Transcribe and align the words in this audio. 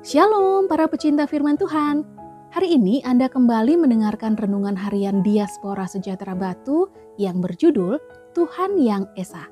Shalom 0.00 0.64
para 0.64 0.88
pecinta 0.88 1.28
firman 1.28 1.60
Tuhan. 1.60 2.08
Hari 2.56 2.72
ini 2.72 3.04
Anda 3.04 3.28
kembali 3.28 3.76
mendengarkan 3.84 4.32
renungan 4.32 4.72
harian 4.72 5.20
Diaspora 5.20 5.84
Sejahtera 5.84 6.32
Batu 6.32 6.88
yang 7.20 7.44
berjudul 7.44 8.00
Tuhan 8.32 8.80
yang 8.80 9.04
Esa. 9.12 9.44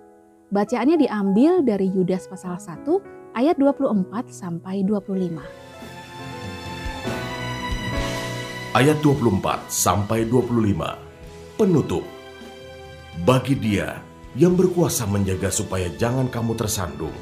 Bacaannya 0.49 1.05
diambil 1.05 1.61
dari 1.61 1.93
Yudas 1.93 2.33
pasal 2.33 2.57
1 2.57 2.81
ayat 3.37 3.61
24 3.61 4.09
sampai 4.33 4.89
25. 4.89 5.37
Ayat 8.73 8.97
24 9.05 9.69
sampai 9.69 10.25
25. 10.33 11.61
Penutup. 11.61 12.09
Bagi 13.21 13.53
dia 13.53 14.01
yang 14.33 14.57
berkuasa 14.57 15.05
menjaga 15.05 15.53
supaya 15.53 15.93
jangan 16.01 16.33
kamu 16.33 16.57
tersandung 16.57 17.13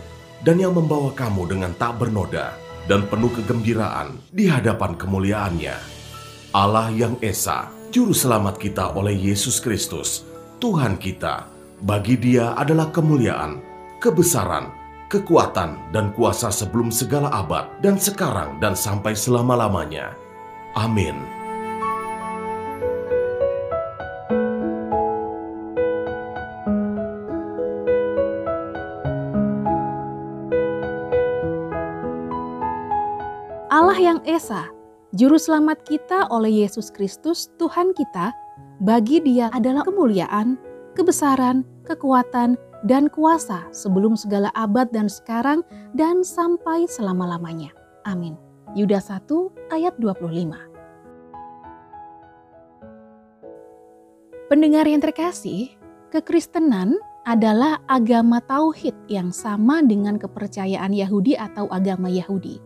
dan 0.46 0.62
yang 0.62 0.79
membawa 0.79 1.10
kamu 1.10 1.51
dengan 1.51 1.74
tak 1.74 1.98
bernoda 1.98 2.66
dan 2.86 3.06
penuh 3.10 3.30
kegembiraan 3.34 4.18
di 4.30 4.46
hadapan 4.50 4.95
kemuliaannya. 4.98 5.76
Allah 6.56 6.88
yang 6.95 7.20
Esa, 7.20 7.68
Juru 7.92 8.16
Selamat 8.16 8.56
kita 8.56 8.95
oleh 8.96 9.14
Yesus 9.14 9.60
Kristus, 9.60 10.24
Tuhan 10.59 10.96
kita, 10.96 11.46
bagi 11.84 12.16
dia 12.16 12.56
adalah 12.56 12.88
kemuliaan, 12.88 13.60
kebesaran, 14.00 14.72
kekuatan, 15.12 15.92
dan 15.92 16.10
kuasa 16.16 16.48
sebelum 16.48 16.88
segala 16.88 17.28
abad 17.30 17.68
dan 17.84 18.00
sekarang 18.00 18.56
dan 18.59 18.72
sampai 18.72 19.12
selama-lamanya. 19.12 20.16
Amin. 20.73 21.14
Allah 33.77 34.01
yang 34.01 34.24
Esa, 34.24 34.73
Juru 35.13 35.37
Selamat 35.37 35.85
kita 35.85 36.32
oleh 36.32 36.65
Yesus 36.65 36.88
Kristus, 36.88 37.52
Tuhan 37.60 37.93
kita, 37.93 38.33
bagi 38.80 39.21
dia 39.21 39.52
adalah 39.52 39.85
kemuliaan, 39.85 40.57
kebesaran, 40.96 41.60
kekuatan, 41.85 42.57
dan 42.88 43.13
kuasa 43.13 43.68
sebelum 43.77 44.16
segala 44.16 44.49
abad 44.57 44.88
dan 44.96 45.13
sekarang 45.13 45.60
dan 45.93 46.24
sampai 46.24 46.88
selama-lamanya. 46.88 47.68
Amin. 48.09 48.41
Yudas 48.73 49.13
1 49.13 49.29
ayat 49.68 49.93
25 50.01 50.57
Pendengar 54.49 54.88
yang 54.88 55.05
terkasih, 55.05 55.77
kekristenan 56.09 56.96
adalah 57.29 57.85
agama 57.93 58.40
tauhid 58.40 58.96
yang 59.13 59.37
sama 59.37 59.85
dengan 59.85 60.16
kepercayaan 60.16 60.96
Yahudi 60.96 61.37
atau 61.37 61.68
agama 61.68 62.09
Yahudi. 62.09 62.65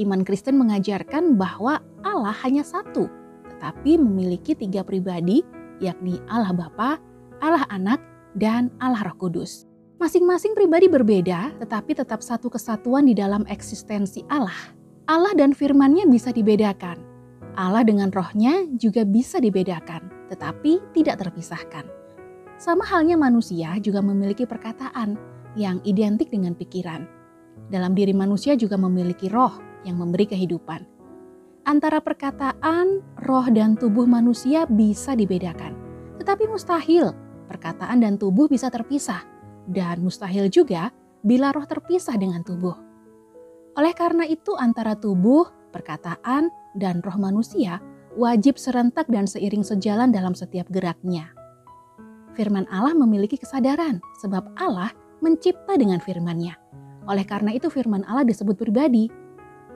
Iman 0.00 0.24
Kristen 0.24 0.56
mengajarkan 0.56 1.36
bahwa 1.36 1.84
Allah 2.00 2.32
hanya 2.40 2.64
satu, 2.64 3.04
tetapi 3.52 4.00
memiliki 4.00 4.56
tiga 4.56 4.80
pribadi, 4.80 5.44
yakni 5.84 6.16
Allah 6.32 6.56
Bapa, 6.56 6.96
Allah 7.44 7.68
Anak, 7.68 8.00
dan 8.32 8.72
Allah 8.80 9.04
Roh 9.12 9.16
Kudus. 9.20 9.68
Masing-masing 10.00 10.56
pribadi 10.56 10.88
berbeda, 10.88 11.52
tetapi 11.60 11.92
tetap 11.92 12.24
satu 12.24 12.48
kesatuan 12.48 13.04
di 13.04 13.12
dalam 13.12 13.44
eksistensi 13.52 14.24
Allah. 14.32 14.72
Allah 15.04 15.36
dan 15.36 15.52
firman-Nya 15.52 16.08
bisa 16.08 16.32
dibedakan. 16.32 16.96
Allah 17.52 17.84
dengan 17.84 18.08
rohnya 18.08 18.64
juga 18.80 19.04
bisa 19.04 19.36
dibedakan, 19.36 20.32
tetapi 20.32 20.80
tidak 20.96 21.20
terpisahkan. 21.20 21.84
Sama 22.56 22.88
halnya 22.88 23.20
manusia 23.20 23.76
juga 23.84 24.00
memiliki 24.00 24.48
perkataan 24.48 25.20
yang 25.60 25.84
identik 25.84 26.32
dengan 26.32 26.56
pikiran. 26.56 27.04
Dalam 27.68 27.92
diri 27.92 28.16
manusia 28.16 28.56
juga 28.56 28.80
memiliki 28.80 29.28
roh 29.28 29.69
yang 29.84 30.00
memberi 30.00 30.28
kehidupan. 30.28 30.84
Antara 31.68 32.00
perkataan, 32.00 33.04
roh, 33.28 33.46
dan 33.52 33.76
tubuh 33.76 34.08
manusia 34.08 34.64
bisa 34.64 35.12
dibedakan, 35.12 35.76
tetapi 36.16 36.48
mustahil 36.48 37.12
perkataan 37.50 38.00
dan 38.00 38.16
tubuh 38.16 38.46
bisa 38.46 38.70
terpisah, 38.72 39.26
dan 39.68 40.00
mustahil 40.00 40.46
juga 40.48 40.94
bila 41.20 41.52
roh 41.52 41.66
terpisah 41.68 42.16
dengan 42.16 42.40
tubuh. 42.46 42.74
Oleh 43.76 43.94
karena 43.94 44.24
itu, 44.26 44.56
antara 44.56 44.96
tubuh, 44.96 45.46
perkataan, 45.70 46.48
dan 46.78 47.02
roh 47.02 47.18
manusia 47.18 47.78
wajib 48.18 48.58
serentak 48.58 49.06
dan 49.06 49.26
seiring 49.26 49.62
sejalan 49.62 50.10
dalam 50.10 50.34
setiap 50.34 50.66
geraknya. 50.70 51.30
Firman 52.34 52.66
Allah 52.70 52.94
memiliki 52.94 53.38
kesadaran, 53.38 54.02
sebab 54.22 54.54
Allah 54.58 54.90
mencipta 55.20 55.76
dengan 55.76 56.00
firman-Nya. 56.00 56.56
Oleh 57.06 57.26
karena 57.26 57.54
itu, 57.54 57.68
firman 57.68 58.06
Allah 58.06 58.26
disebut 58.26 58.56
pribadi. 58.56 59.10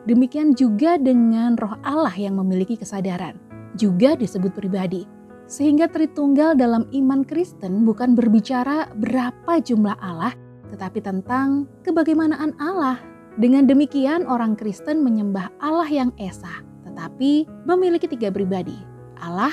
Demikian 0.05 0.53
juga 0.53 1.01
dengan 1.01 1.57
roh 1.57 1.81
Allah 1.81 2.13
yang 2.13 2.37
memiliki 2.37 2.77
kesadaran, 2.77 3.41
juga 3.81 4.13
disebut 4.13 4.53
pribadi. 4.53 5.09
Sehingga 5.49 5.89
Tritunggal 5.89 6.57
dalam 6.57 6.89
iman 6.93 7.25
Kristen 7.25 7.89
bukan 7.89 8.13
berbicara 8.13 8.93
berapa 9.01 9.61
jumlah 9.65 9.97
Allah, 10.01 10.37
tetapi 10.73 11.01
tentang 11.01 11.65
kebagaimanaan 11.85 12.53
Allah 12.61 13.01
dengan 13.41 13.65
demikian 13.65 14.29
orang 14.29 14.57
Kristen 14.57 15.01
menyembah 15.01 15.49
Allah 15.61 15.89
yang 15.89 16.11
Esa, 16.21 16.65
tetapi 16.85 17.49
memiliki 17.65 18.05
tiga 18.05 18.29
pribadi, 18.29 18.77
Allah, 19.21 19.53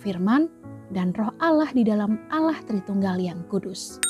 Firman, 0.00 0.48
dan 0.92 1.12
roh 1.16 1.32
Allah 1.40 1.68
di 1.72 1.84
dalam 1.84 2.16
Allah 2.32 2.56
Tritunggal 2.64 3.20
yang 3.20 3.44
kudus. 3.48 4.00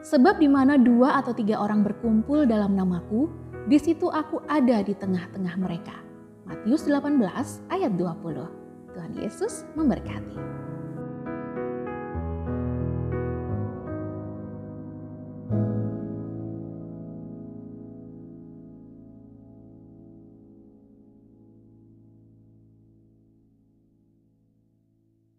Sebab 0.00 0.40
di 0.40 0.48
mana 0.48 0.80
dua 0.80 1.20
atau 1.20 1.36
tiga 1.36 1.60
orang 1.60 1.84
berkumpul 1.84 2.48
dalam 2.48 2.72
namaku, 2.72 3.28
di 3.68 3.76
situ 3.76 4.08
aku 4.08 4.40
ada 4.48 4.80
di 4.80 4.96
tengah-tengah 4.96 5.54
mereka. 5.60 5.96
Matius 6.48 6.88
18 6.88 7.20
ayat 7.68 7.92
20. 7.98 8.96
Tuhan 8.96 9.12
Yesus 9.14 9.68
memberkati. 9.76 10.36